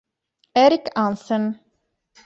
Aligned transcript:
Erik 0.63 0.89
Hansen 0.97 1.61